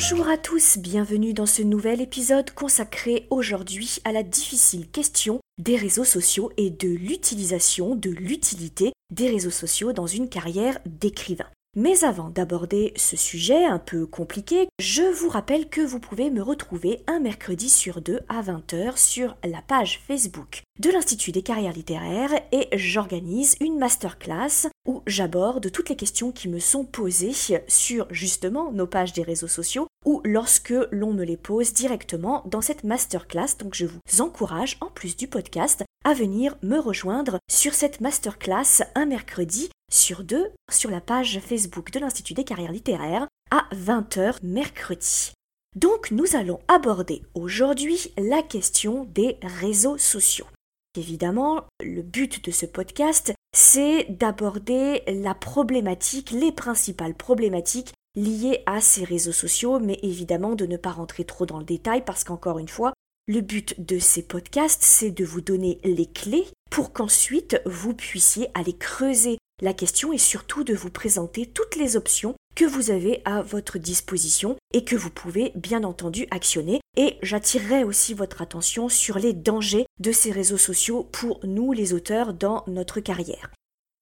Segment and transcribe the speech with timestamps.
[0.00, 5.74] Bonjour à tous, bienvenue dans ce nouvel épisode consacré aujourd'hui à la difficile question des
[5.74, 11.48] réseaux sociaux et de l'utilisation, de l'utilité des réseaux sociaux dans une carrière d'écrivain.
[11.76, 16.42] Mais avant d'aborder ce sujet un peu compliqué, je vous rappelle que vous pouvez me
[16.42, 21.72] retrouver un mercredi sur deux à 20h sur la page Facebook de l'Institut des carrières
[21.72, 27.34] littéraires et j'organise une masterclass où j'aborde toutes les questions qui me sont posées
[27.68, 32.62] sur justement nos pages des réseaux sociaux ou lorsque l'on me les pose directement dans
[32.62, 33.58] cette masterclass.
[33.58, 38.82] Donc je vous encourage, en plus du podcast, à venir me rejoindre sur cette masterclass
[38.94, 44.36] un mercredi sur deux sur la page Facebook de l'Institut des carrières littéraires à 20h
[44.42, 45.32] mercredi.
[45.76, 50.46] Donc nous allons aborder aujourd'hui la question des réseaux sociaux.
[50.96, 58.80] Évidemment, le but de ce podcast, c'est d'aborder la problématique, les principales problématiques liées à
[58.80, 62.58] ces réseaux sociaux, mais évidemment de ne pas rentrer trop dans le détail parce qu'encore
[62.58, 62.92] une fois,
[63.26, 68.48] le but de ces podcasts, c'est de vous donner les clés pour qu'ensuite vous puissiez
[68.54, 73.22] aller creuser la question est surtout de vous présenter toutes les options que vous avez
[73.24, 76.80] à votre disposition et que vous pouvez bien entendu actionner.
[77.00, 81.94] Et j'attirerai aussi votre attention sur les dangers de ces réseaux sociaux pour nous les
[81.94, 83.50] auteurs dans notre carrière.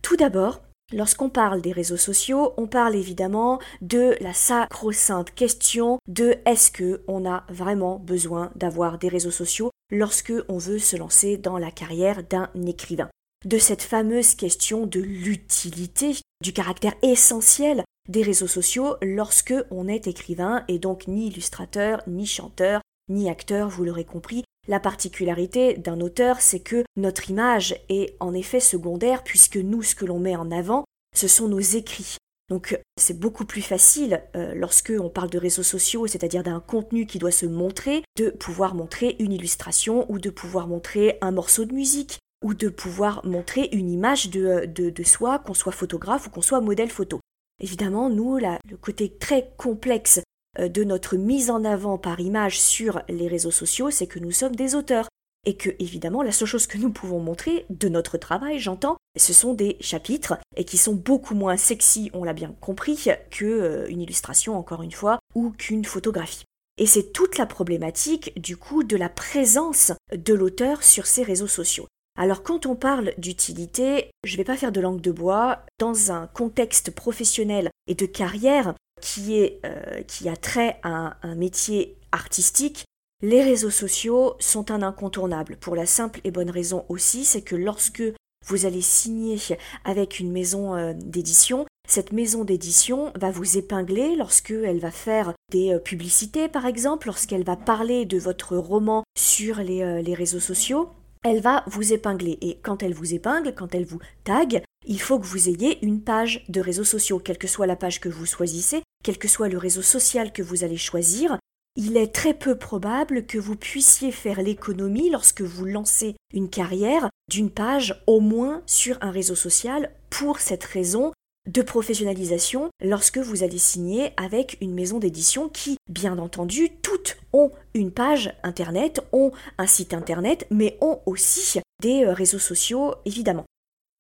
[0.03, 6.37] Tout d'abord, Lorsqu'on parle des réseaux sociaux, on parle évidemment de la sacro-sainte question de
[6.47, 11.39] est-ce que on a vraiment besoin d'avoir des réseaux sociaux lorsque on veut se lancer
[11.39, 13.11] dans la carrière d'un écrivain?
[13.45, 20.07] De cette fameuse question de l'utilité, du caractère essentiel des réseaux sociaux lorsque on est
[20.07, 24.45] écrivain et donc ni illustrateur, ni chanteur, ni acteur, vous l'aurez compris.
[24.69, 29.95] La particularité d'un auteur, c'est que notre image est en effet secondaire puisque nous, ce
[29.95, 30.85] que l'on met en avant,
[31.15, 32.17] ce sont nos écrits.
[32.49, 37.07] Donc c'est beaucoup plus facile euh, lorsque on parle de réseaux sociaux, c'est-à-dire d'un contenu
[37.07, 41.65] qui doit se montrer, de pouvoir montrer une illustration ou de pouvoir montrer un morceau
[41.65, 46.31] de musique ou de pouvoir montrer une image de, de, soi, qu'on soit photographe ou
[46.31, 47.19] qu'on soit modèle photo.
[47.61, 50.23] Évidemment, nous, le côté très complexe euh,
[50.59, 54.57] de notre mise en avant par image sur les réseaux sociaux, c'est que nous sommes
[54.57, 55.09] des auteurs.
[55.49, 59.33] Et que, évidemment, la seule chose que nous pouvons montrer de notre travail, j'entends, ce
[59.33, 63.89] sont des chapitres, et qui sont beaucoup moins sexy, on l'a bien compris, qu'une euh,
[63.89, 66.45] illustration, encore une fois, ou qu'une photographie.
[66.79, 71.47] Et c'est toute la problématique, du coup, de la présence de l'auteur sur ces réseaux
[71.47, 71.87] sociaux.
[72.19, 76.13] Alors quand on parle d'utilité, je ne vais pas faire de langue de bois, dans
[76.13, 78.75] un contexte professionnel et de carrière
[79.19, 82.85] euh, qui a trait à un, métier artistique,
[83.23, 87.57] les réseaux sociaux sont un incontournable, pour la simple et bonne raison aussi, c'est que
[87.57, 88.03] lorsque
[88.47, 89.39] vous allez signer
[89.85, 95.75] avec une maison euh, d'édition, cette maison d'édition va vous épingler lorsqu'elle va faire des
[95.75, 100.91] euh, publicités par exemple, lorsqu'elle va parler de votre roman sur les réseaux sociaux
[101.27, 102.39] elle va vous épingler.
[102.41, 106.01] Et quand elle vous épingle, quand elle vous tag, il faut que vous ayez une
[106.01, 109.49] page de réseaux sociaux, quelle que soit la page que vous choisissez, quel que soit
[109.49, 111.39] le réseau social que vous allez choisir.
[111.77, 117.11] Il est très peu probable que vous puissiez faire l'économie lorsque vous lancez une carrière
[117.29, 119.91] d'une page au moins sur un réseau social.
[120.09, 121.13] Pour cette raison,
[121.47, 127.51] de professionnalisation lorsque vous allez signer avec une maison d'édition qui, bien entendu, toutes ont
[127.75, 133.46] une page internet, ont un site internet, mais ont aussi des euh, réseaux sociaux, évidemment.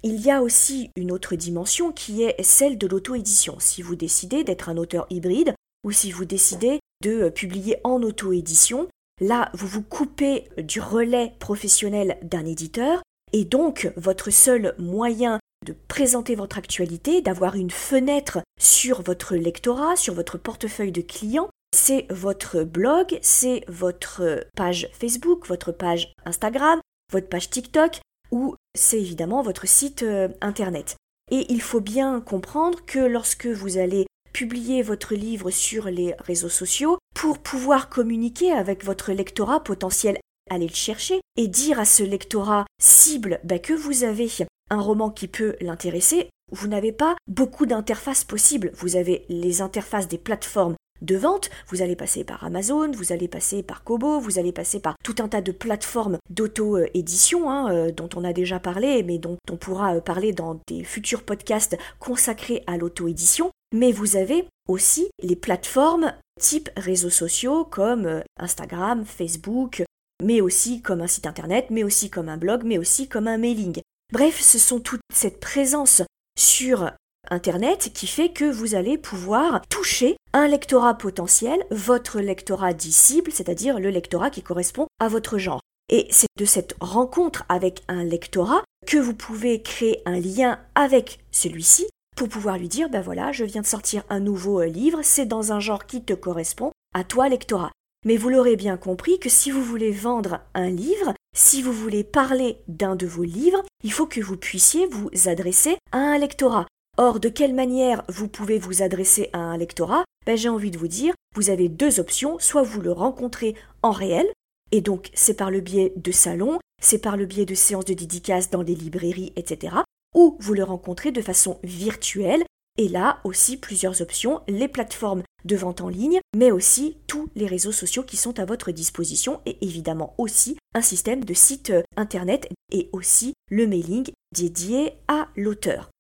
[0.08, 3.56] Il y a aussi une autre dimension qui est celle de l'auto-édition.
[3.58, 5.52] Si vous décidez d'être un auteur hybride
[5.82, 8.86] ou si vous décidez de euh, publier en auto-édition,
[9.20, 13.02] là, vous vous coupez du relais professionnel d'un éditeur
[13.32, 19.96] et donc votre seul moyen de présenter votre actualité, d'avoir une fenêtre sur votre lectorat,
[19.96, 21.50] sur votre portefeuille de clients.
[21.76, 26.78] C'est votre blog, c'est votre page Facebook, votre page Instagram,
[27.12, 27.98] votre page TikTok
[28.30, 30.96] ou c'est évidemment votre site euh, internet.
[31.30, 36.48] Et il faut bien comprendre que lorsque vous allez publier votre livre sur les réseaux
[36.48, 40.18] sociaux, pour pouvoir communiquer avec votre lectorat potentiel,
[40.50, 44.28] allez le chercher et dire à ce lectorat cible bah, que vous avez
[44.70, 48.70] un roman qui peut l'intéresser, vous n'avez pas beaucoup d'interfaces possibles.
[48.74, 51.50] Vous avez les interfaces des plateformes de vente.
[51.68, 55.16] Vous allez passer par Amazon, vous allez passer par Kobo, vous allez passer par tout
[55.18, 59.56] un tas de plateformes d'auto-édition hein, euh, dont on a déjà parlé, mais dont on
[59.56, 63.50] pourra euh, parler dans des futurs podcasts consacrés à l'auto-édition.
[63.74, 69.82] Mais vous avez aussi les plateformes type réseaux sociaux comme euh, Instagram, Facebook,
[70.22, 73.38] mais aussi comme un site internet, mais aussi comme un blog, mais aussi comme un
[73.38, 73.80] mailing.
[74.12, 76.02] Bref, ce sont toute cette présence
[76.38, 76.92] sur
[77.30, 83.32] Internet qui fait que vous allez pouvoir toucher un lectorat potentiel, votre lectorat dit cible,
[83.32, 85.60] c'est-à-dire le lectorat qui correspond à votre genre.
[85.88, 91.20] Et c'est de cette rencontre avec un lectorat que vous pouvez créer un lien avec
[91.30, 91.86] celui-ci
[92.16, 95.26] pour pouvoir lui dire, ben voilà, je viens de sortir un nouveau euh, livre, c'est
[95.26, 97.72] dans un genre qui te correspond, à toi lectorat.
[98.06, 102.04] Mais vous l'aurez bien compris que si vous voulez vendre un livre, si vous voulez
[102.04, 106.66] parler d'un de vos livres, il faut que vous puissiez vous adresser à un lectorat.
[106.98, 110.04] Or, de quelle manière vous pouvez vous adresser à un lectorat?
[110.24, 113.90] Ben, J'ai envie de vous dire, vous avez deux options, soit vous le rencontrez en
[113.90, 114.26] réel,
[114.72, 117.92] et donc c'est par le biais de salons, c'est par le biais de séances de
[117.92, 119.76] dédicaces dans des librairies, etc.,
[120.14, 122.44] ou vous le rencontrez de façon virtuelle,
[122.78, 127.46] et là aussi plusieurs options, les plateformes de vente en ligne, mais aussi tous les
[127.46, 131.82] réseaux sociaux qui sont à votre disposition, et évidemment aussi un système de site euh,
[131.98, 135.90] internet et aussi le mailing dédié à l'auteur.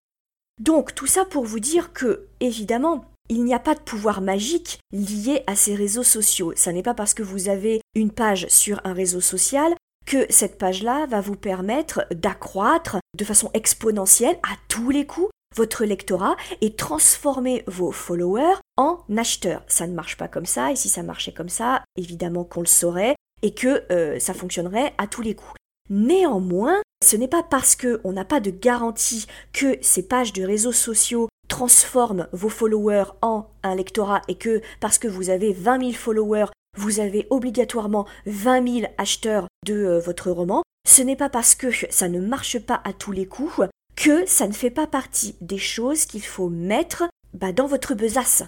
[0.60, 4.78] Donc tout ça pour vous dire que, évidemment, il n'y a pas de pouvoir magique
[4.92, 6.52] lié à ces réseaux sociaux.
[6.56, 9.74] Ça n'est pas parce que vous avez une page sur un réseau social
[10.06, 15.84] que cette page-là va vous permettre d'accroître de façon exponentielle à tous les coups votre
[15.84, 19.62] lectorat et transformer vos followers en acheteurs.
[19.66, 22.66] Ça ne marche pas comme ça, et si ça marchait comme ça, évidemment qu'on le
[22.66, 25.54] saurait et que euh, ça fonctionnerait à tous les coups.
[25.88, 30.72] Néanmoins, ce n'est pas parce qu'on n'a pas de garantie que ces pages de réseaux
[30.72, 35.92] sociaux transforment vos followers en un lectorat et que parce que vous avez 20 000
[35.92, 36.46] followers,
[36.76, 40.62] vous avez obligatoirement 20 000 acheteurs de euh, votre roman.
[40.86, 43.60] Ce n'est pas parce que ça ne marche pas à tous les coups
[43.96, 48.44] que ça ne fait pas partie des choses qu'il faut mettre bah, dans votre besace.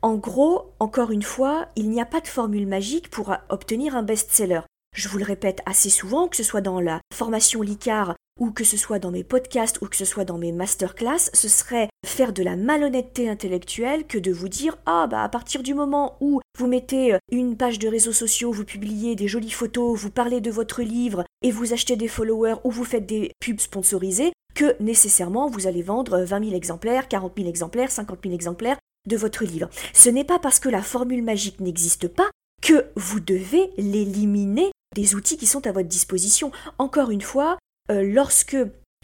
[0.00, 4.02] En gros, encore une fois, il n'y a pas de formule magique pour obtenir un
[4.02, 4.62] best-seller.
[4.94, 8.62] Je vous le répète assez souvent, que ce soit dans la formation LICAR ou que
[8.62, 12.32] ce soit dans mes podcasts ou que ce soit dans mes masterclass, ce serait faire
[12.32, 16.40] de la malhonnêteté intellectuelle que de vous dire ah bah à partir du moment où
[16.58, 20.50] vous mettez une page de réseaux sociaux, vous publiez des jolies photos, vous parlez de
[20.50, 25.48] votre livre et vous achetez des followers ou vous faites des pubs sponsorisées, que nécessairement
[25.48, 28.78] vous allez vendre 20 000 exemplaires, 40 000 exemplaires, 50 000 exemplaires
[29.08, 29.68] de votre livre.
[29.94, 32.30] Ce n'est pas parce que la formule magique n'existe pas
[32.62, 36.52] que vous devez l'éliminer des outils qui sont à votre disposition.
[36.78, 37.58] Encore une fois,
[37.90, 38.56] euh, lorsque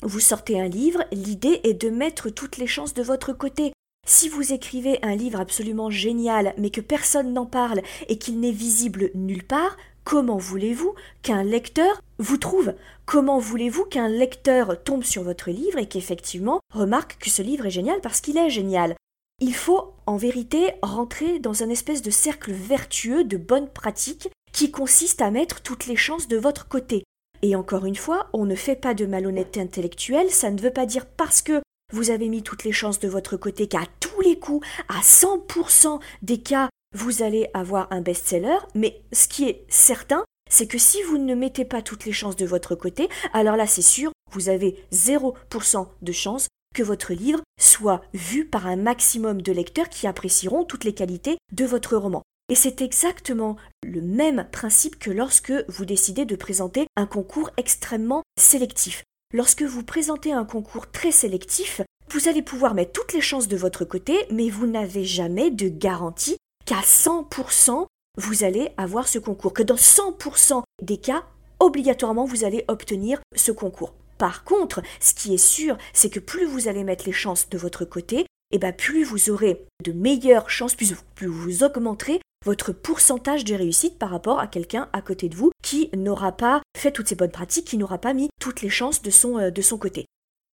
[0.03, 3.73] vous sortez un livre, l'idée est de mettre toutes les chances de votre côté.
[4.07, 8.53] Si vous écrivez un livre absolument génial, mais que personne n'en parle et qu'il n'est
[8.53, 12.75] visible nulle part, comment voulez-vous qu'un lecteur vous trouve?
[13.05, 17.71] Comment voulez-vous qu'un lecteur tombe sur votre livre et qu'effectivement remarque que ce livre est
[17.71, 18.95] génial parce qu'il est génial?
[19.41, 24.73] Il faut en vérité rentrer dans un espèce de cercle vertueux de bonnes pratiques qui
[24.73, 27.05] consiste à mettre toutes les chances de votre côté.
[27.43, 30.85] Et encore une fois, on ne fait pas de malhonnêteté intellectuelle, ça ne veut pas
[30.85, 31.63] dire parce que
[31.93, 36.01] vous avez mis toutes les chances de votre côté qu'à tous les coups, à 100%
[36.23, 41.01] des cas, vous allez avoir un best-seller, mais ce qui est certain, c'est que si
[41.05, 44.49] vous ne mettez pas toutes les chances de votre côté, alors là c'est sûr, vous
[44.49, 50.09] avez 0% de chance que votre livre soit vu par un maximum de lecteurs qui
[50.09, 52.25] apprécieront toutes les qualités de votre roman.
[52.51, 58.23] Et c'est exactement le même principe que lorsque vous décidez de présenter un concours extrêmement
[58.39, 59.05] sélectif.
[59.35, 63.57] Lorsque vous présentez un concours très sélectif, vous allez pouvoir mettre toutes les chances de
[63.59, 67.87] votre côté, mais vous n'avez jamais de garantie qu'à 100%
[68.17, 71.25] vous allez avoir ce concours, que dans 100% des cas,
[71.61, 73.95] obligatoirement vous allez obtenir ce concours.
[74.17, 77.59] Par contre, ce qui est sûr, c'est que plus vous allez mettre les chances de
[77.59, 82.21] votre côté, et eh bien plus vous aurez de meilleures chances, plus, plus vous augmenterez
[82.45, 86.63] votre pourcentage de réussite par rapport à quelqu'un à côté de vous qui n'aura pas
[86.77, 89.51] fait toutes ces bonnes pratiques, qui n'aura pas mis toutes les chances de son, euh,
[89.51, 90.07] de son côté.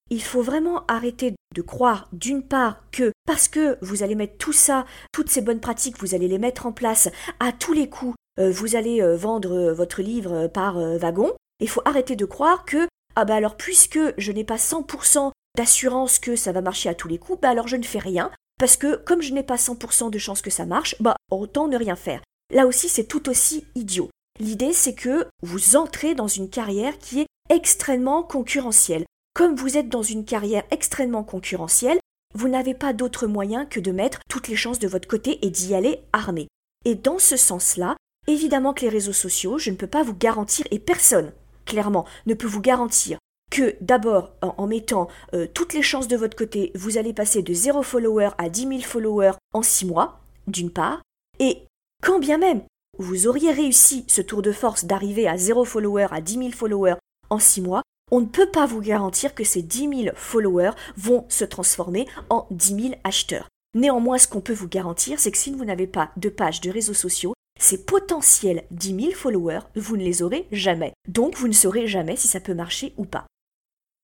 [0.10, 4.54] Il faut vraiment arrêter de croire d'une part que parce que vous allez mettre tout
[4.54, 8.16] ça, toutes ces bonnes pratiques, vous allez les mettre en place à tous les coups,
[8.40, 11.34] euh, vous allez euh, vendre votre livre par wagon.
[11.60, 16.20] Il faut arrêter de croire que ah bah alors puisque je n'ai pas 100% d'assurance
[16.20, 18.78] que ça va marcher à tous les coups, bah alors je ne fais rien, parce
[18.78, 21.96] que comme je n'ai pas 100% de chance que ça marche, bah autant ne rien
[21.96, 22.22] faire.
[22.54, 24.10] Là aussi, c'est tout aussi idiot.
[24.40, 29.06] L'idée, c'est que vous entrez dans une carrière qui est extrêmement concurrentielle.
[29.34, 32.00] Comme vous êtes dans une carrière extrêmement concurrentielle,
[32.34, 35.50] vous n'avez pas d'autre moyen que de mettre toutes les chances de votre côté et
[35.50, 36.48] d'y aller armé.
[36.84, 37.96] Et dans ce sens-là,
[38.28, 41.32] évidemment que les réseaux sociaux, je ne peux pas vous garantir, et personne,
[41.66, 43.18] clairement, ne peut vous garantir
[43.56, 47.54] que d'abord, en, mettant euh, toutes les chances de votre côté, vous allez passer de
[47.54, 51.02] 0 follower à 10 000 followers en 6 mois, d'une part,
[51.40, 51.60] et
[52.04, 52.64] quand bien même
[52.98, 56.96] vous auriez réussi ce tour de force d'arriver à 0 follower à 10 000 followers
[57.30, 57.82] en 6 mois,
[58.12, 62.48] on ne peut pas vous garantir que ces 10 000 followers vont se transformer en
[62.52, 63.48] 10 000 acheteurs.
[63.74, 66.72] Néanmoins, ce qu'on peut vous garantir, c'est que si vous n'avez pas de page de
[66.72, 70.94] réseaux sociaux, ces potentiels 10 000 followers, vous ne les aurez jamais.
[71.08, 73.26] Donc, vous ne saurez jamais si ça peut marcher ou pas.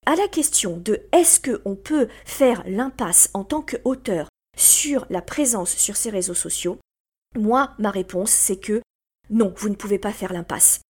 [0.08, 5.76] À la question de est-ce qu'on peut faire l'impasse en tant qu'auteur sur la présence
[5.76, 6.80] sur ces réseaux sociaux,
[7.38, 8.82] moi, ma réponse, c'est que
[9.30, 10.82] non, vous ne pouvez pas faire l'impasse.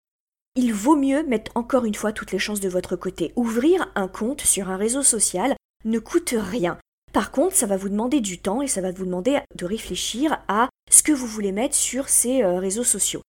[0.56, 3.32] Il vaut mieux mettre encore une fois toutes les chances de votre côté.
[3.36, 6.78] Ouvrir un compte sur un réseau social ne coûte rien.
[7.14, 10.42] Par contre, ça va vous demander du temps et ça va vous demander de réfléchir
[10.48, 13.22] à ce que vous voulez mettre sur ces euh, réseaux sociaux.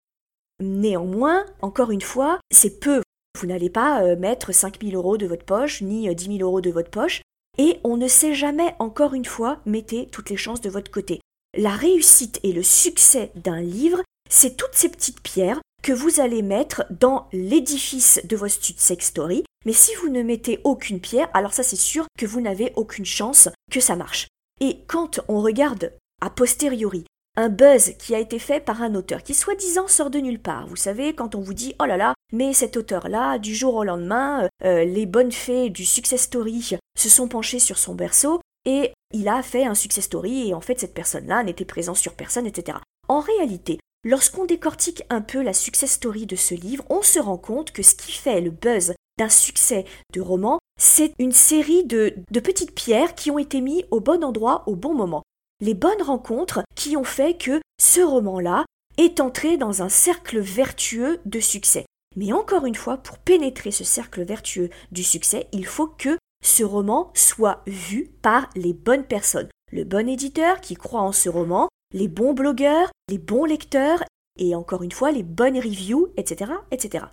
[0.61, 3.03] Néanmoins, encore une fois, c'est peu.
[3.41, 6.61] Vous n'allez pas euh, mettre 5000 euros de votre poche, ni 10 euh, 000 euros
[6.61, 7.23] de votre poche,
[7.59, 11.21] et on ne sait jamais, encore une fois, mettez toutes les chances de votre côté.
[11.57, 16.43] La réussite et le succès d'un livre, c'est toutes ces petites pierres que vous allez
[16.43, 19.45] mettre dans l'édifice de votre success story.
[19.67, 23.05] Mais si vous ne mettez aucune pierre, alors ça c'est sûr que vous n'avez aucune
[23.05, 24.29] chance que ça marche.
[24.61, 27.05] Et quand on regarde a posteriori
[27.37, 30.67] un buzz qui a été fait par un auteur qui soi-disant sort de nulle part.
[30.67, 33.85] Vous savez, quand on vous dit oh là là, mais cet auteur-là, du jour au
[33.85, 38.93] lendemain, euh, les bonnes fées du success story se sont penchées sur son berceau et
[39.13, 42.47] il a fait un success story et en fait cette personne-là n'était présente sur personne,
[42.47, 42.79] etc.
[43.09, 47.39] En réalité, lorsqu'on décortique un peu la success story de ce livre, on se rend
[47.39, 52.15] compte que ce qui fait le buzz d'un succès de roman, c'est une série de,
[52.31, 55.23] de petites pierres qui ont été mises au bon endroit au bon moment.
[55.63, 58.65] Les bonnes rencontres qui ont fait que ce roman-là
[58.99, 61.87] est entré dans un cercle vertueux de succès.
[62.17, 66.65] Mais encore une fois, pour pénétrer ce cercle vertueux du succès, il faut que ce
[66.65, 69.49] roman soit vu par les bonnes personnes.
[69.71, 74.03] Le bon éditeur qui croit en ce roman, les bons blogueurs, les bons lecteurs,
[74.41, 76.55] et encore une fois, les bonnes reviews, etc.
[76.73, 77.05] etc.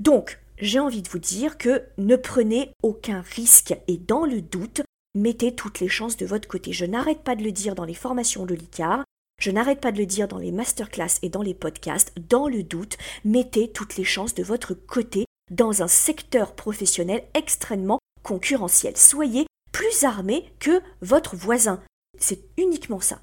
[0.00, 4.82] Donc, j'ai envie de vous dire que ne prenez aucun risque et dans le doute,
[5.14, 6.72] mettez toutes les chances de votre côté.
[6.72, 9.04] Je n'arrête pas de le dire dans les formations de l'ICAR,
[9.40, 12.62] je n'arrête pas de le dire dans les masterclass et dans les podcasts, dans le
[12.62, 18.96] doute, mettez toutes les chances de votre côté dans un secteur professionnel extrêmement concurrentiel.
[18.96, 21.82] Soyez plus armé que votre voisin.
[22.18, 23.20] C'est uniquement ça.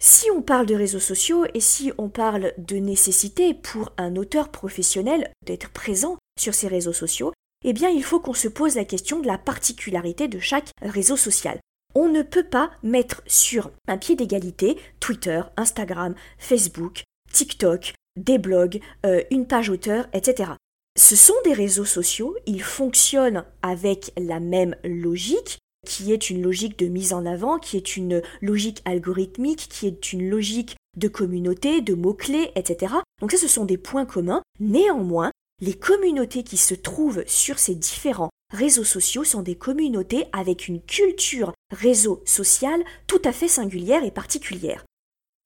[0.00, 4.50] Si on parle de réseaux sociaux et si on parle de nécessité pour un auteur
[4.50, 7.32] professionnel d'être présent sur ces réseaux sociaux,
[7.66, 11.16] eh bien il faut qu'on se pose la question de la particularité de chaque réseau
[11.16, 11.58] social.
[11.94, 18.80] On ne peut pas mettre sur un pied d'égalité Twitter, Instagram, Facebook, TikTok, des blogs,
[19.04, 20.52] euh, une page auteur, etc.
[20.96, 26.78] Ce sont des réseaux sociaux, ils fonctionnent avec la même logique, qui est une logique
[26.78, 31.80] de mise en avant, qui est une logique algorithmique, qui est une logique de communauté,
[31.80, 32.94] de mots-clés, etc.
[33.20, 34.42] Donc ça, ce sont des points communs.
[34.58, 40.68] Néanmoins, les communautés qui se trouvent sur ces différents réseaux sociaux sont des communautés avec
[40.68, 44.84] une culture réseau social tout à fait singulière et particulière.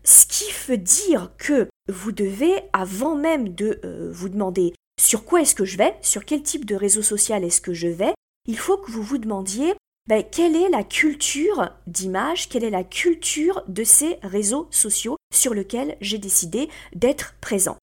[0.04, 5.42] Ce qui veut dire que vous devez, avant même de euh, vous demander sur quoi
[5.42, 8.14] est-ce que je vais, sur quel type de réseau social est-ce que je vais,
[8.46, 9.74] il faut que vous vous demandiez
[10.08, 15.54] ben, quelle est la culture d'image, quelle est la culture de ces réseaux sociaux sur
[15.54, 17.76] lesquels j'ai décidé d'être présent.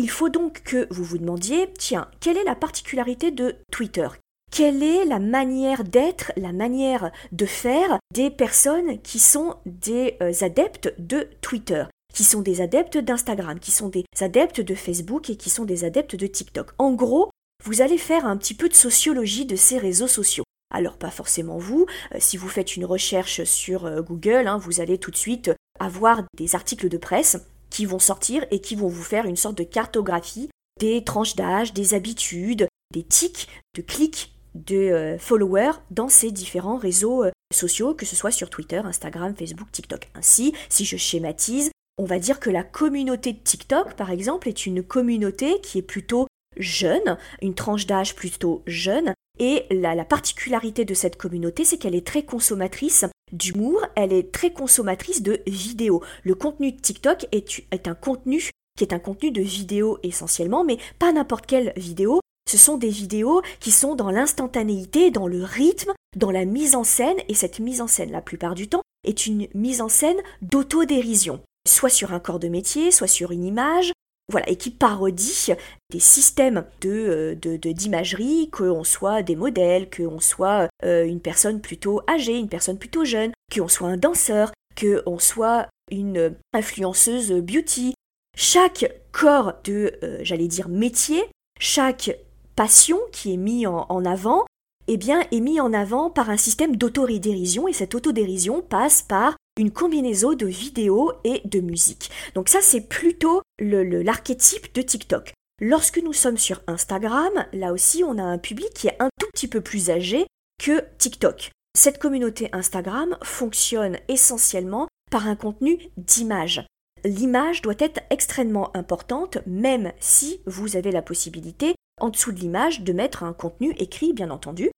[0.00, 4.06] Il faut donc que vous vous demandiez, tiens, quelle est la particularité de Twitter?
[4.52, 10.32] Quelle est la manière d'être, la manière de faire des personnes qui sont des euh,
[10.40, 11.84] adeptes de Twitter?
[12.14, 15.82] Qui sont des adeptes d'Instagram, qui sont des adeptes de Facebook et qui sont des
[15.84, 16.70] adeptes de TikTok.
[16.78, 17.30] En gros,
[17.64, 20.44] vous allez faire un petit peu de sociologie de ces réseaux sociaux.
[20.72, 24.80] Alors pas forcément vous, euh, si vous faites une recherche sur euh, Google, hein, vous
[24.80, 25.50] allez tout de suite
[25.80, 27.38] avoir des articles de presse
[27.78, 31.72] qui vont sortir et qui vont vous faire une sorte de cartographie des tranches d'âge,
[31.72, 38.04] des habitudes, des tics, de clics, de euh, followers dans ces différents réseaux sociaux, que
[38.04, 40.08] ce soit sur Twitter, Instagram, Facebook, TikTok.
[40.16, 44.66] Ainsi, si je schématise, on va dire que la communauté de TikTok, par exemple, est
[44.66, 50.94] une communauté qui est plutôt jeune, une tranche d'âge plutôt jeune, et la, particularité de
[50.94, 56.02] cette communauté, c'est qu'elle est très consommatrice d'humour, elle est très consommatrice de vidéos.
[56.22, 60.78] Le contenu de TikTok est, un contenu qui est un contenu de vidéo essentiellement, mais
[60.98, 62.20] pas n'importe quelle vidéo.
[62.48, 66.84] Ce sont des vidéos qui sont dans l'instantanéité, dans le rythme, dans la mise en
[66.84, 70.16] scène, et cette mise en scène, la plupart du temps, est une mise en scène
[70.42, 73.92] d'autodérision, soit sur un corps de métier, soit sur une image,
[74.30, 75.52] voilà, et qui parodie
[75.90, 82.02] des systèmes de, euh, d'imagerie, qu'on soit des modèles, qu'on soit euh, une personne plutôt
[82.08, 87.94] âgée, une personne plutôt jeune, qu'on soit un danseur, qu'on soit une influenceuse beauty.
[88.36, 91.24] Chaque corps de, euh, j'allais dire, métier,
[91.58, 92.16] chaque
[92.54, 94.44] passion qui est mis en, avant,
[94.88, 99.36] eh bien, est mis en avant par un système d'autodérision et cette autodérision passe par
[99.58, 102.10] une combinaison de vidéos et de musique.
[102.34, 105.32] Donc ça, c'est plutôt l'archétype de TikTok.
[105.60, 109.26] Lorsque nous sommes sur Instagram, là aussi, on a un public qui est un tout
[109.34, 110.26] petit peu plus âgé
[110.62, 111.50] que TikTok.
[111.76, 116.64] Cette communauté Instagram fonctionne essentiellement par un contenu d'image
[117.04, 122.82] l'image doit être extrêmement importante, même si vous avez la possibilité, en dessous de l'image,
[122.82, 124.70] de mettre un contenu écrit, bien entendu.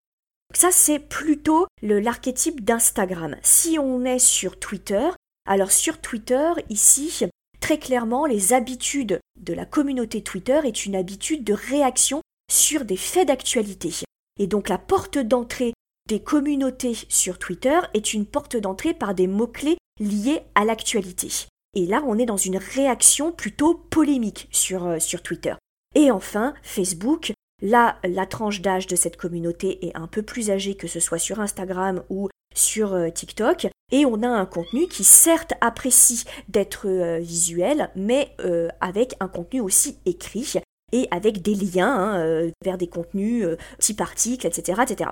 [0.55, 3.37] Ça, c'est plutôt l'archétype d'Instagram.
[3.43, 5.09] Si on est sur Twitter,
[5.47, 7.25] alors sur Twitter, ici,
[7.61, 12.97] très clairement, les habitudes de la communauté Twitter est une habitude de réaction sur des
[12.97, 13.93] faits d'actualité.
[14.39, 15.73] Et donc la porte d'entrée
[16.09, 21.29] des communautés sur Twitter est une porte d'entrée par des mots-clés liés à l'actualité.
[21.77, 25.55] Et là, on est dans une réaction plutôt polémique sur, euh, sur Twitter.
[25.95, 27.33] Et enfin, Facebook.
[27.63, 31.19] Là, la tranche d'âge de cette communauté est un peu plus âgée que ce soit
[31.19, 33.69] sur Instagram ou sur euh, TikTok.
[33.93, 38.35] Et on a un contenu qui certes apprécie d'être euh, visuel, mais
[38.81, 40.55] avec un contenu aussi écrit
[40.93, 43.47] et avec des liens hein, vers des contenus
[43.79, 45.11] type articles, etc., etc.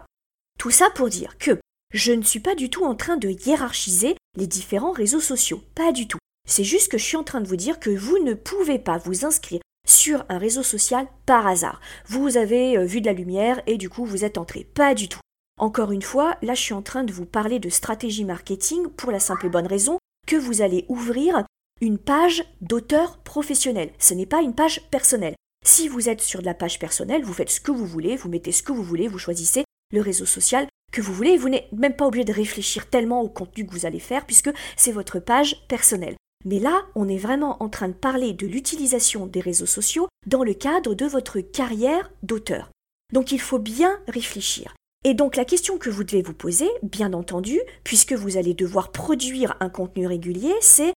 [0.58, 1.58] Tout ça pour dire que
[1.92, 5.92] je ne suis pas du tout en train de hiérarchiser les différents réseaux sociaux, pas
[5.92, 6.18] du tout.
[6.46, 8.98] C'est juste que je suis en train de vous dire que vous ne pouvez pas
[8.98, 11.80] vous inscrire sur un réseau social par hasard.
[12.06, 14.64] Vous avez euh, vu de la lumière et du coup vous êtes entré.
[14.74, 15.20] Pas du tout.
[15.58, 19.10] Encore une fois, là je suis en train de vous parler de stratégie marketing pour
[19.10, 21.44] la simple et bonne raison que vous allez ouvrir
[21.80, 23.90] une page d'auteur professionnel.
[23.98, 25.34] Ce n'est pas une page personnelle.
[25.64, 28.28] Si vous êtes sur de la page personnelle, vous faites ce que vous voulez, vous
[28.28, 31.70] mettez ce que vous voulez, vous choisissez le réseau social que vous voulez, vous n'êtes
[31.72, 35.18] même pas obligé de réfléchir tellement au contenu que vous allez faire puisque c'est votre
[35.18, 36.16] page personnelle.
[36.44, 40.44] Mais là, on est vraiment en train de parler de l'utilisation des réseaux sociaux dans
[40.44, 42.70] le cadre de votre carrière d'auteur.
[43.12, 44.74] Donc il faut bien réfléchir.
[45.04, 48.90] Et donc la question que vous devez vous poser, bien entendu, puisque vous allez devoir
[48.92, 50.92] produire un contenu régulier, c'est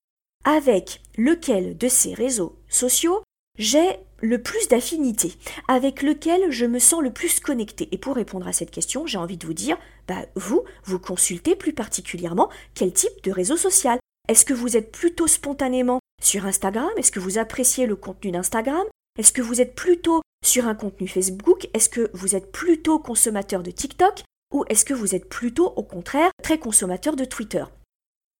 [0.44, 3.22] avec lequel de ces réseaux sociaux
[3.58, 5.34] j'ai le plus d'affinité,
[5.68, 7.88] avec lequel je me sens le plus connecté.
[7.92, 11.56] Et pour répondre à cette question, j'ai envie de vous dire, bah, vous, vous consultez
[11.56, 13.98] plus particulièrement quel type de réseau social.
[14.30, 16.88] Est-ce que vous êtes plutôt spontanément sur Instagram?
[16.96, 18.84] Est-ce que vous appréciez le contenu d'Instagram?
[19.18, 21.68] Est-ce que vous êtes plutôt sur un contenu Facebook?
[21.74, 24.22] Est-ce que vous êtes plutôt consommateur de TikTok?
[24.54, 27.64] Ou est-ce que vous êtes plutôt au contraire très consommateur de Twitter?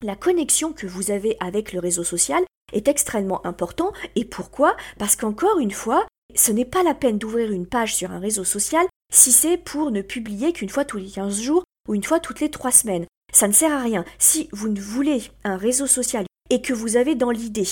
[0.05, 3.93] La connexion que vous avez avec le réseau social est extrêmement important.
[4.15, 4.77] Et pourquoi?
[4.97, 8.45] Parce qu'encore une fois, ce n'est pas la peine d'ouvrir une page sur un réseau
[8.45, 12.21] social si c'est pour ne publier qu'une fois tous les 15 jours ou une fois
[12.21, 13.07] toutes les 3 semaines.
[13.33, 14.05] Ça ne sert à rien.
[14.19, 17.67] Si vous ne voulez un réseau social et que vous avez dans l'idée,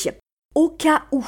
[0.55, 1.25] au cas où,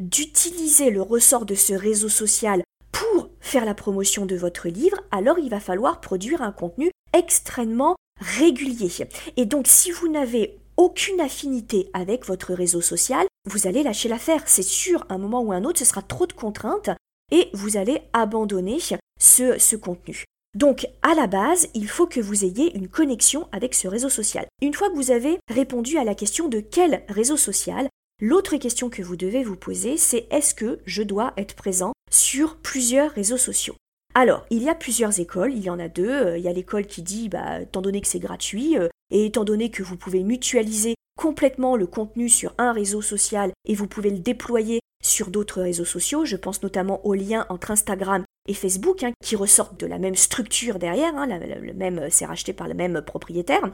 [0.00, 5.38] d'utiliser le ressort de ce réseau social pour faire la promotion de votre livre, alors
[5.38, 8.90] il va falloir produire un contenu extrêmement régulier.
[9.36, 14.42] Et donc si vous n'avez aucune affinité avec votre réseau social, vous allez lâcher l'affaire.
[14.46, 16.90] C'est sûr, à un moment ou un autre, ce sera trop de contraintes
[17.30, 18.78] et vous allez abandonner
[19.18, 20.24] ce, ce contenu.
[20.54, 24.46] Donc, à la base, il faut que vous ayez une connexion avec ce réseau social.
[24.60, 27.88] Une fois que vous avez répondu à la question de quel réseau social,
[28.20, 32.56] l'autre question que vous devez vous poser, c'est est-ce que je dois être présent sur
[32.56, 33.76] plusieurs réseaux sociaux?
[34.14, 36.10] Alors, il y a plusieurs écoles, il y en a deux.
[36.10, 39.24] Euh, il y a l'école qui dit, bah, étant donné que c'est gratuit, euh, et
[39.24, 43.86] étant donné que vous pouvez mutualiser complètement le contenu sur un réseau social et vous
[43.86, 48.54] pouvez le déployer sur d'autres réseaux sociaux, je pense notamment aux liens entre Instagram et
[48.54, 52.52] Facebook, hein, qui ressortent de la même structure derrière, hein, le même, euh, c'est racheté
[52.52, 53.72] par le même propriétaire.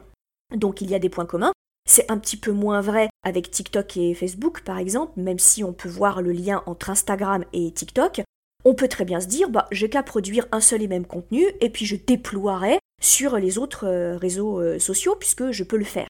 [0.55, 1.53] Donc il y a des points communs.
[1.87, 5.73] C'est un petit peu moins vrai avec TikTok et Facebook, par exemple, même si on
[5.73, 8.21] peut voir le lien entre Instagram et TikTok.
[8.65, 11.45] On peut très bien se dire, bah, j'ai qu'à produire un seul et même contenu,
[11.61, 15.85] et puis je déploierai sur les autres euh, réseaux euh, sociaux, puisque je peux le
[15.85, 16.07] faire.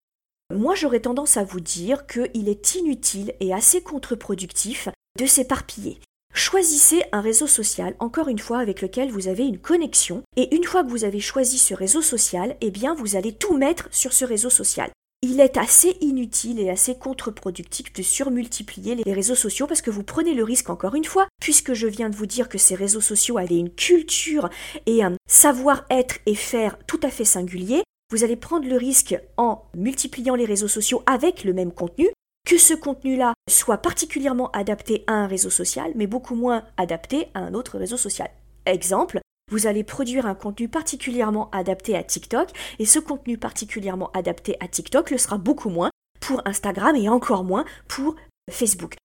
[0.54, 6.00] Moi, j'aurais tendance à vous dire qu'il est inutile et assez contre-productif de s'éparpiller.
[6.40, 10.24] Choisissez un réseau social, encore une fois, avec lequel vous avez une connexion.
[10.38, 13.58] Et une fois que vous avez choisi ce réseau social, eh bien, vous allez tout
[13.58, 14.90] mettre sur ce réseau social.
[15.22, 20.04] il est assez inutile et assez contre-productif de surmultiplier les réseaux sociaux parce que vous
[20.04, 23.02] prenez le risque, encore une fois, puisque je viens de vous dire que ces réseaux
[23.02, 24.50] sociaux avaient une culture
[24.86, 29.66] et un savoir-être et faire tout à fait singulier, vous allez prendre le risque en
[29.76, 32.08] multipliant les réseaux sociaux avec le même contenu
[32.50, 37.42] que ce contenu-là soit particulièrement adapté à un réseau social, mais beaucoup moins adapté à
[37.42, 38.28] un autre réseau social.
[38.66, 39.20] Exemple,
[39.52, 44.68] vous allez produire un contenu particulièrement adapté à TikTok, et ce contenu particulièrement adapté à
[44.68, 48.16] TikTok le sera beaucoup moins pour Instagram et encore moins pour
[48.50, 48.96] Facebook.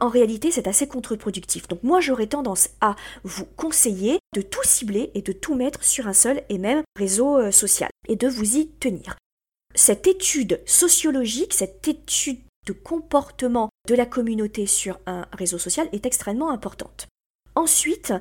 [0.00, 1.66] En réalité, c'est assez contre-productif.
[1.66, 6.06] Donc moi, j'aurais tendance à vous conseiller de tout cibler et de tout mettre sur
[6.06, 9.16] un seul et même réseau euh, social et de vous y tenir.
[9.74, 16.06] Cette étude sociologique, cette étude de comportement de la communauté sur un réseau social est
[16.06, 17.08] extrêmement importante.
[17.54, 18.14] Ensuite,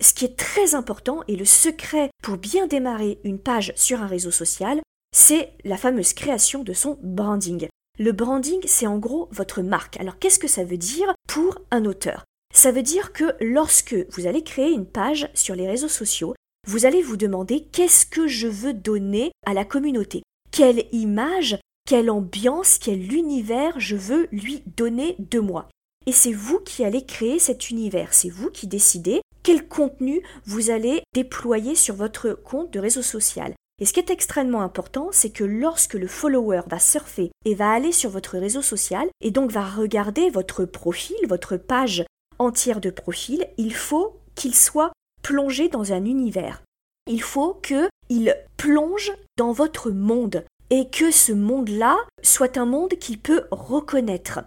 [0.00, 4.06] ce qui est très important et le secret pour bien démarrer une page sur un
[4.06, 4.80] réseau social,
[5.14, 7.68] c'est la fameuse création de son branding.
[7.98, 9.98] Le branding, c'est en gros votre marque.
[9.98, 12.24] Alors qu'est-ce que ça veut dire pour un auteur?
[12.54, 16.34] Ça veut dire que lorsque vous allez créer une page sur les réseaux sociaux,
[16.68, 20.22] vous allez vous demander qu'est-ce que je veux donner à la communauté?
[20.50, 25.68] Quelle image, quelle ambiance, quel univers je veux lui donner de moi
[26.06, 30.70] et c'est vous qui allez créer cet univers, c'est vous qui décidez quel contenu vous
[30.70, 33.54] allez déployer sur votre compte de réseau social.
[33.80, 37.72] Et ce qui est extrêmement important, c'est que lorsque le follower va surfer et va
[37.72, 42.04] aller sur votre réseau social et donc va regarder votre profil, votre page
[42.38, 46.62] entière de profil, il faut qu'il soit plongé dans un univers.
[47.08, 53.18] Il faut qu'il plonge dans votre monde et que ce monde-là soit un monde qu'il
[53.18, 54.40] peut reconnaître.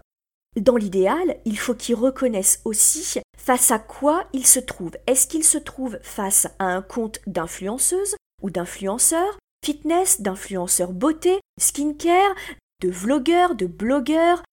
[0.59, 4.91] Dans l'idéal, il faut qu'il reconnaisse aussi face à quoi il se trouve.
[5.07, 12.35] Est-ce qu'il se trouve face à un compte d'influenceuse ou d'influenceur, fitness, d'influenceur beauté, skincare,
[12.81, 14.43] de vlogueur, de blogueur?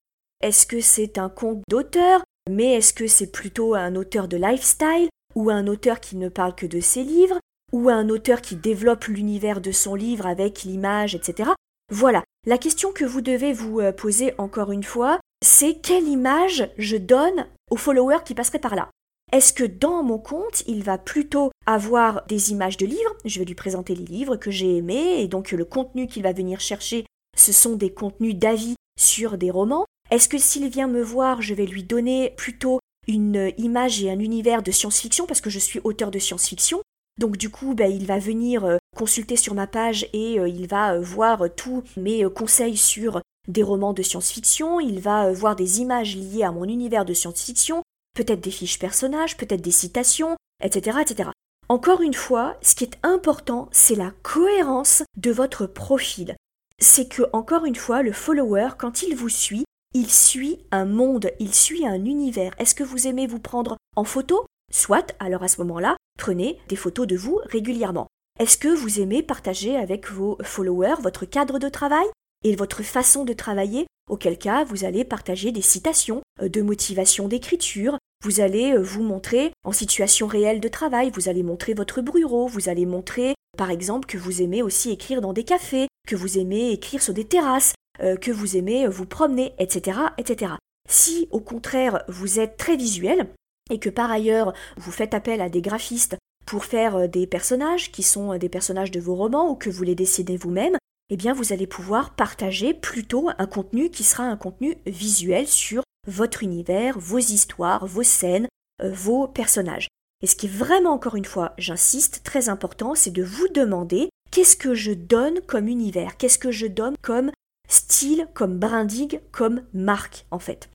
[0.42, 5.08] Est-ce que c'est un compte d'auteur Mais est-ce que c'est plutôt un auteur de lifestyle
[5.34, 7.38] ou un auteur qui ne parle que de ses livres?
[7.76, 11.50] Ou un auteur qui développe l'univers de son livre avec l'image, etc.
[11.92, 16.70] Voilà, la question que vous devez vous euh, poser encore une fois, c'est quelle image
[16.78, 18.88] je donne aux followers qui passeraient par là?
[19.30, 23.14] Est-ce que dans mon compte, il va plutôt avoir des images de livres?
[23.26, 26.32] Je vais lui présenter les livres que j'ai aimés et donc le contenu qu'il va
[26.32, 27.04] venir chercher,
[27.36, 29.84] ce sont des contenus d'avis sur des romans.
[30.10, 34.18] Est-ce que s'il vient me voir, je vais lui donner plutôt une image et un
[34.18, 36.80] univers de science-fiction parce que je suis auteur de science-fiction?
[37.18, 40.66] Donc du coup, ben, il va venir euh, consulter sur ma page et euh, il
[40.66, 45.80] va euh, voir tous mes conseils sur des romans de science-fiction, il va voir des
[45.80, 47.82] images liées à mon univers de science-fiction,
[48.14, 51.30] peut-être des fiches personnages, peut-être des citations, etc., etc.
[51.68, 56.36] Encore une fois, ce qui est important, c'est la cohérence de votre profil.
[56.78, 61.30] C'est que, encore une fois, le follower, quand il vous suit, il suit un monde,
[61.38, 62.52] il suit un univers.
[62.58, 64.44] Est-ce que vous aimez vous prendre en photo?
[64.72, 68.08] Soit, alors à ce moment-là, prenez des photos de vous régulièrement.
[68.38, 72.06] Est-ce que vous aimez partager avec vos followers votre cadre de travail
[72.44, 73.86] et votre façon de travailler?
[74.08, 79.02] Auquel cas vous allez partager des citations euh, de motivation d'écriture, vous allez euh, vous
[79.02, 83.70] montrer en situation réelle de travail, vous allez montrer votre bureau, vous allez montrer par
[83.70, 87.24] exemple que vous aimez aussi écrire dans des cafés, que vous aimez écrire sur des
[87.24, 90.52] terrasses, euh, que vous aimez vous promener, etc., etc.
[90.88, 93.26] Si au contraire vous êtes très visuel
[93.70, 98.02] et que par ailleurs vous faites appel à des graphistes pour faire des personnages qui
[98.02, 100.76] sont des personnages de vos romans ou que vous les dessinez vous-même,
[101.10, 105.82] eh bien vous allez pouvoir partager plutôt un contenu qui sera un contenu visuel sur
[106.06, 108.48] votre univers, vos histoires, vos scènes,
[108.82, 109.88] euh, vos personnages.
[110.22, 114.08] Et ce qui est vraiment, encore une fois, j'insiste, très important, c'est de vous demander
[114.30, 117.30] qu'est-ce que je donne comme univers, qu'est-ce que je donne comme
[117.68, 120.70] style, comme branding, comme marque, en fait.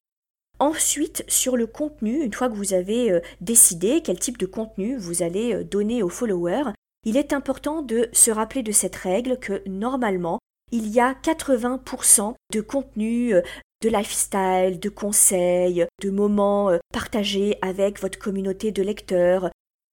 [0.61, 4.95] Ensuite, sur le contenu, une fois que vous avez euh, décidé quel type de contenu
[4.95, 9.39] vous allez euh, donner aux followers, il est important de se rappeler de cette règle
[9.39, 10.37] que normalement,
[10.71, 13.41] il y a 80% de contenu euh,
[13.81, 19.49] de lifestyle, de conseils, de moments partagés avec votre communauté de lecteurs,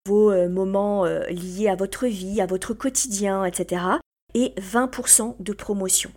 [0.06, 3.82] vos moments liés à votre vie, à votre quotidien, etc.
[4.34, 6.10] et 20% de promotion.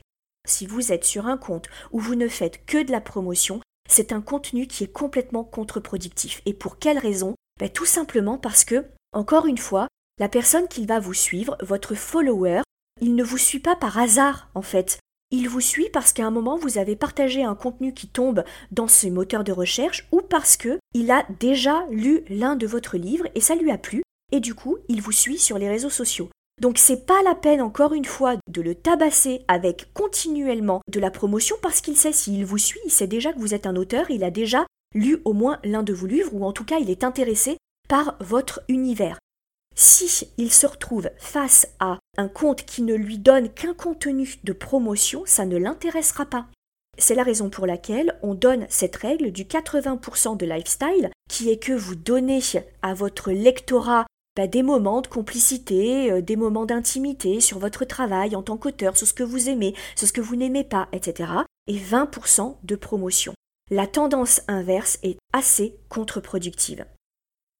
[0.45, 3.61] Si vous êtes sur un compte où vous ne faites que de la promotion,
[3.91, 6.41] c'est un contenu qui est complètement contre-productif.
[6.45, 7.35] Et pour quelle raison?
[7.59, 9.87] Ben, Tout simplement parce que, encore une fois,
[10.19, 12.61] la personne qui va vous suivre, votre follower,
[13.01, 14.99] il ne vous suit pas par hasard en fait.
[15.31, 18.87] Il vous suit parce qu'à un moment vous avez partagé un contenu qui tombe dans
[18.87, 23.27] ce moteur de recherche ou parce que il a déjà lu l'un de votre livres
[23.33, 26.29] et ça lui a plu et du coup il vous suit sur les réseaux sociaux.
[26.61, 31.09] Donc c'est pas la peine encore une fois de le tabasser avec continuellement de la
[31.09, 34.11] promotion parce qu'il sait s'il vous suit, il sait déjà que vous êtes un auteur,
[34.11, 36.91] il a déjà lu au moins l'un de vos livres ou en tout cas il
[36.91, 37.57] est intéressé
[37.89, 39.17] par votre univers.
[39.75, 44.53] Si il se retrouve face à un compte qui ne lui donne qu'un contenu de
[44.53, 46.45] promotion, ça ne l'intéressera pas.
[46.99, 51.57] C'est la raison pour laquelle on donne cette règle du 80% de lifestyle, qui est
[51.57, 52.41] que vous donnez
[52.83, 58.35] à votre lectorat bah, des moments de complicité, euh, des moments d'intimité sur votre travail
[58.35, 61.31] en tant qu'auteur, sur ce que vous aimez, sur ce que vous n'aimez pas, etc.
[61.67, 63.33] Et 20% de promotion.
[63.69, 66.85] La tendance inverse est assez contre-productive.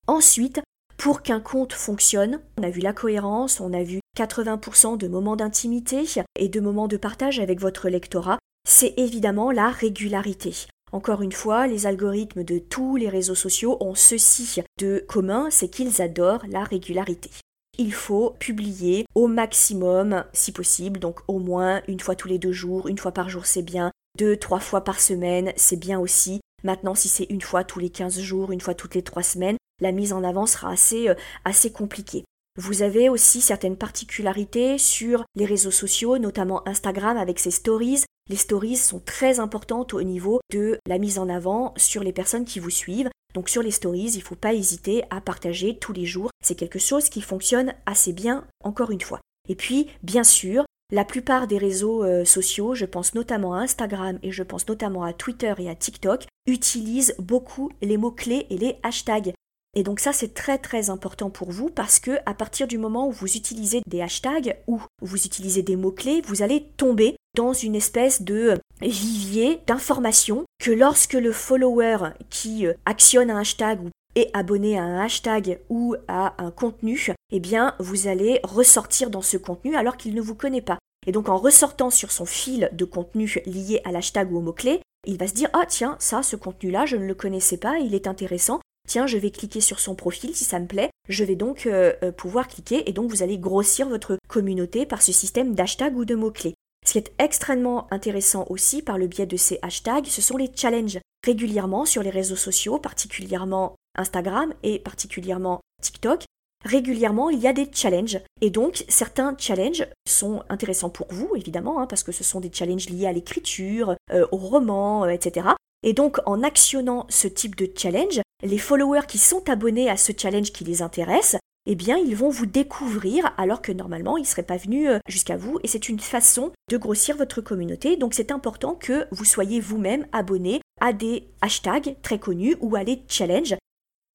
[0.07, 0.61] Ensuite,
[0.97, 5.35] pour qu'un compte fonctionne, on a vu la cohérence, on a vu 80% de moments
[5.35, 6.03] d'intimité
[6.37, 10.67] et de moments de partage avec votre lectorat, c'est évidemment la régularité.
[10.91, 15.69] Encore une fois, les algorithmes de tous les réseaux sociaux ont ceci de commun, c'est
[15.69, 17.29] qu'ils adorent la régularité.
[17.77, 22.51] Il faut publier au maximum, si possible, donc au moins une fois tous les deux
[22.51, 26.41] jours, une fois par jour c'est bien, deux, trois fois par semaine c'est bien aussi.
[26.63, 29.57] Maintenant, si c'est une fois tous les 15 jours, une fois toutes les trois semaines,
[29.79, 32.23] la mise en avant sera assez, euh, assez compliquée.
[32.57, 38.03] Vous avez aussi certaines particularités sur les réseaux sociaux, notamment Instagram avec ses stories.
[38.29, 42.45] Les stories sont très importantes au niveau de la mise en avant sur les personnes
[42.45, 43.09] qui vous suivent.
[43.33, 46.29] Donc sur les stories, il ne faut pas hésiter à partager tous les jours.
[46.43, 49.19] C'est quelque chose qui fonctionne assez bien, encore une fois.
[49.49, 54.19] Et puis, bien sûr, la plupart des réseaux euh, sociaux, je pense notamment à Instagram
[54.23, 58.75] et je pense notamment à Twitter et à TikTok, utilisent beaucoup les mots-clés et les
[58.83, 59.33] hashtags.
[59.73, 63.07] Et donc ça c'est très très important pour vous parce que à partir du moment
[63.07, 67.75] où vous utilisez des hashtags ou vous utilisez des mots-clés, vous allez tomber dans une
[67.75, 71.97] espèce de vivier d'informations que lorsque le follower
[72.29, 77.13] qui euh, actionne un hashtag ou est abonné à un hashtag ou à un contenu,
[77.31, 80.79] eh bien vous allez ressortir dans ce contenu alors qu'il ne vous connaît pas.
[81.07, 84.81] Et donc en ressortant sur son fil de contenu lié à l'hashtag ou au mot-clé,
[85.07, 87.95] il va se dire Ah tiens, ça, ce contenu-là, je ne le connaissais pas, il
[87.95, 91.35] est intéressant, tiens, je vais cliquer sur son profil si ça me plaît, je vais
[91.35, 95.55] donc euh, euh, pouvoir cliquer et donc vous allez grossir votre communauté par ce système
[95.55, 96.53] d'hashtag ou de mots-clés.
[96.85, 100.51] Ce qui est extrêmement intéressant aussi par le biais de ces hashtags, ce sont les
[100.53, 100.99] challenges.
[101.23, 106.23] Régulièrement sur les réseaux sociaux, particulièrement Instagram et particulièrement TikTok,
[106.65, 108.19] régulièrement il y a des challenges.
[108.41, 112.51] Et donc certains challenges sont intéressants pour vous, évidemment, hein, parce que ce sont des
[112.51, 115.49] challenges liés à l'écriture, euh, au roman, etc.
[115.83, 120.11] Et donc en actionnant ce type de challenge, les followers qui sont abonnés à ce
[120.17, 124.27] challenge qui les intéresse, eh bien ils vont vous découvrir alors que normalement ils ne
[124.27, 127.97] seraient pas venus euh, jusqu'à vous et c'est une façon de grossir votre communauté.
[127.97, 132.83] Donc c'est important que vous soyez vous-même abonné à des hashtags très connus ou à
[132.83, 133.55] des challenges.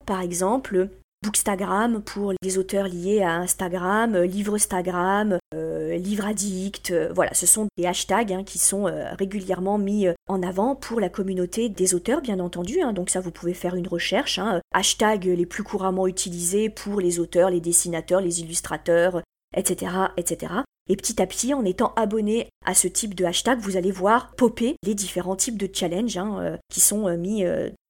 [0.04, 0.90] Par exemple,
[1.26, 7.46] Bookstagram pour les auteurs liés à Instagram, euh, Livre-Stagram, euh, Livre Addict, euh, voilà, ce
[7.46, 8.84] sont des hashtags hein, qui sont
[9.18, 12.80] régulièrement mis en avant pour la communauté des auteurs, bien entendu.
[12.80, 12.92] Hein.
[12.92, 14.38] donc ça, vous pouvez faire une recherche.
[14.38, 19.22] Hein, hashtags les plus couramment utilisés pour les auteurs, les dessinateurs, les illustrateurs,
[19.56, 20.54] etc., etc.
[20.88, 24.30] Et petit à petit, en étant abonné à ce type de hashtag, vous allez voir
[24.36, 26.20] popper les différents types de challenges
[26.70, 27.44] qui sont mis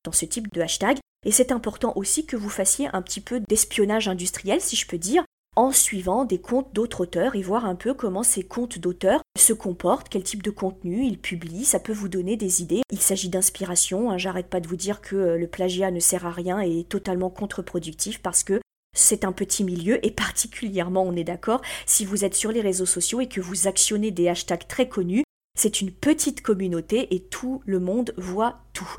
[0.05, 0.97] dans ce type de hashtag.
[1.27, 4.97] Et c'est important aussi que vous fassiez un petit peu d'espionnage industriel, si je peux
[4.97, 5.25] dire,
[5.57, 9.53] en suivant des comptes d'autres auteurs et voir un peu comment ces comptes d'auteurs se
[9.53, 12.83] comportent, quel type de contenu ils publient, ça peut vous donner des idées.
[12.93, 14.19] Il s'agit d'inspiration, hein.
[14.19, 16.89] j'arrête pas de vous dire que euh, le plagiat ne sert à rien et est
[16.89, 18.61] totalement contre-productif parce que
[18.97, 22.87] c'est un petit milieu et particulièrement, on est d'accord, si vous êtes sur les réseaux
[22.87, 25.25] sociaux et que vous actionnez des hashtags très connus,
[25.59, 28.97] c'est une petite communauté et tout le monde voit tout.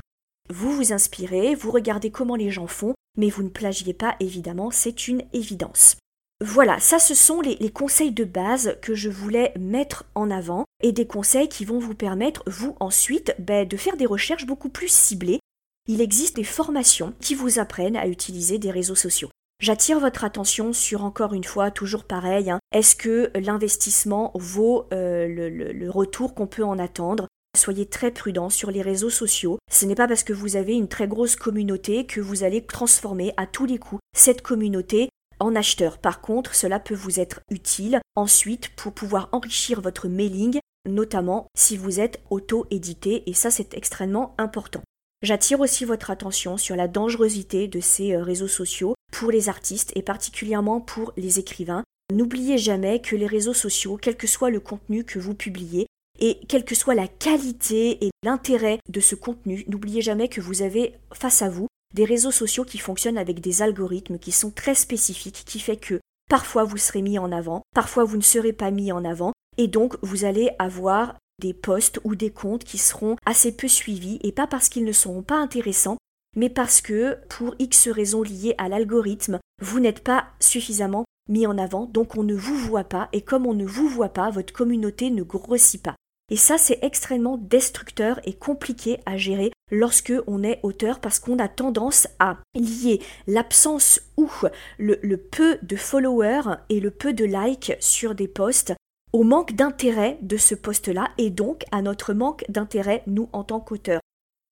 [0.50, 4.70] Vous vous inspirez, vous regardez comment les gens font, mais vous ne plagiez pas évidemment,
[4.70, 5.96] c'est une évidence.
[6.40, 10.92] Voilà, ça ce sont les, conseils de base que je voulais mettre en avant et
[10.92, 14.88] des conseils qui vont vous permettre, vous ensuite, ben, de faire des recherches beaucoup plus
[14.88, 15.40] ciblées.
[15.86, 19.30] Il existe des formations qui vous apprennent à utiliser des réseaux sociaux.
[19.60, 25.26] J'attire votre attention sur encore une fois, toujours pareil, hein, est-ce que l'investissement vaut euh,
[25.26, 27.26] le retour qu'on peut en attendre?
[27.58, 29.58] Soyez très prudent sur les réseaux sociaux.
[29.68, 33.34] Ce n'est pas parce que vous avez une très grosse communauté que vous allez transformer
[33.36, 35.08] à tous les coups cette communauté
[35.40, 35.98] en acheteur.
[35.98, 41.76] Par contre, cela peut vous être utile ensuite pour pouvoir enrichir votre mailing, notamment si
[41.76, 44.82] vous êtes auto-édité, et ça c'est extrêmement important.
[45.22, 49.90] J'attire aussi votre attention sur la dangerosité de ces euh, réseaux sociaux pour les artistes
[49.96, 51.82] et particulièrement pour les écrivains.
[52.14, 56.40] N'oubliez jamais que les réseaux sociaux, quel que soit le contenu que vous publiez, et
[56.48, 60.94] quelle que soit la qualité et l'intérêt de ce contenu, n'oubliez jamais que vous avez
[61.12, 65.44] face à vous des réseaux sociaux qui fonctionnent avec des algorithmes qui sont très spécifiques,
[65.46, 68.92] qui fait que Parfois vous serez mis en avant, parfois vous ne serez pas mis
[68.92, 73.56] en avant, et donc vous allez avoir des posts ou des comptes qui seront assez
[73.56, 75.96] peu suivis, et pas parce qu'ils ne seront pas intéressants,
[76.36, 81.56] mais parce que, pour X raisons liées à l'algorithme, vous n'êtes pas suffisamment mis en
[81.56, 84.52] avant, donc on ne vous voit pas, et comme on ne vous voit pas, votre
[84.52, 85.96] communauté ne grossit pas.
[86.30, 91.38] Et ça, c'est extrêmement destructeur et compliqué à gérer lorsque on est auteur parce qu'on
[91.38, 94.30] a tendance à lier l'absence ou
[94.78, 98.74] le, peu de followers et le peu de likes sur des posts
[99.14, 103.60] au manque d'intérêt de ce post-là et donc à notre manque d'intérêt nous en tant
[103.60, 104.02] qu'auteurs.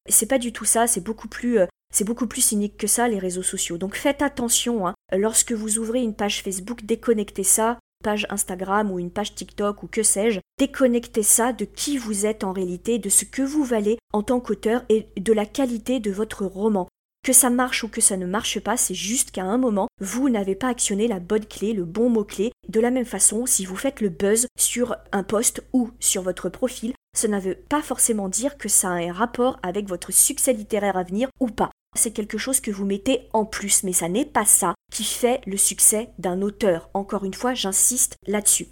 [0.08, 3.08] C'est pas du tout ça, c'est beaucoup plus euh, c'est beaucoup plus cynique que ça
[3.08, 3.78] les réseaux sociaux.
[3.78, 4.94] Donc faites attention hein.
[5.12, 9.88] lorsque vous ouvrez une page Facebook, déconnectez ça, page Instagram ou une page TikTok ou
[9.88, 13.98] que sais-je, déconnectez ça de qui vous êtes en réalité, de ce que vous valez
[14.12, 16.86] en tant qu'auteur et de la qualité de votre roman.
[17.24, 20.28] Que ça marche ou que ça ne marche pas, c'est juste qu'à un moment, vous
[20.28, 22.52] n'avez pas actionné la bonne clé, le bon mot-clé.
[22.68, 26.48] De la même façon, si vous faites le buzz sur un post ou sur votre
[26.48, 30.52] profil, ça ne veut pas forcément dire que ça a un rapport avec votre succès
[30.52, 31.72] littéraire à venir ou pas.
[31.96, 35.40] C'est quelque chose que vous mettez en plus, mais ça n'est pas ça qui fait
[35.46, 36.90] le succès d'un auteur.
[36.94, 38.68] Encore une fois, j'insiste là-dessus.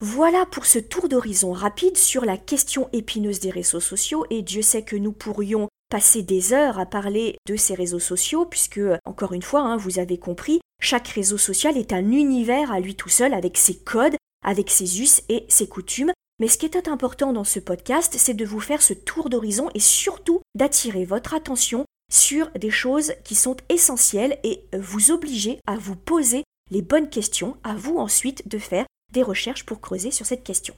[0.00, 4.62] Voilà pour ce tour d'horizon rapide sur la question épineuse des réseaux sociaux et Dieu
[4.62, 9.32] sait que nous pourrions passer des heures à parler de ces réseaux sociaux, puisque, encore
[9.32, 13.08] une fois, hein, vous avez compris, chaque réseau social est un univers à lui tout
[13.08, 16.12] seul, avec ses codes, avec ses us et ses coutumes.
[16.38, 19.70] Mais ce qui est important dans ce podcast, c'est de vous faire ce tour d'horizon
[19.74, 25.76] et surtout d'attirer votre attention sur des choses qui sont essentielles et vous obliger à
[25.76, 30.26] vous poser les bonnes questions, à vous ensuite de faire des recherches pour creuser sur
[30.26, 30.74] cette question.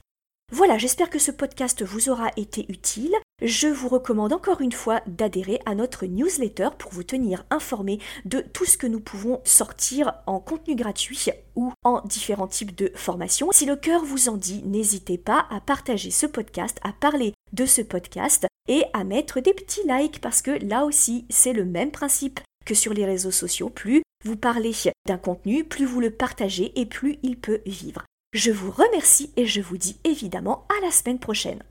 [0.53, 3.15] Voilà, j'espère que ce podcast vous aura été utile.
[3.43, 8.41] Je vous recommande encore une fois d'adhérer à notre newsletter pour vous tenir informé de
[8.41, 13.51] tout ce que nous pouvons sortir en contenu gratuit ou en différents types de formations.
[13.51, 17.65] Si le cœur vous en dit, n'hésitez pas à partager ce podcast, à parler de
[17.65, 21.93] ce podcast et à mettre des petits likes parce que là aussi c'est le même
[21.93, 23.71] principe que sur les réseaux sociaux.
[23.71, 24.73] Plus vous parlez
[25.07, 28.05] d'un contenu, plus vous le partagez et plus il peut vivre.
[28.35, 31.63] Je vous remercie et je vous dis évidemment à la semaine prochaine.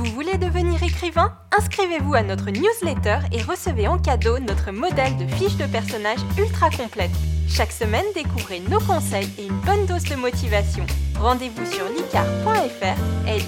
[0.00, 1.30] Vous voulez devenir écrivain?
[1.58, 6.70] Inscrivez-vous à notre newsletter et recevez en cadeau notre modèle de fiche de personnage ultra
[6.70, 7.10] complète.
[7.50, 10.86] Chaque semaine, découvrez nos conseils et une bonne dose de motivation.
[11.18, 13.42] Rendez-vous sur licar.fr, l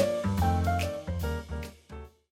[0.00, 0.17] e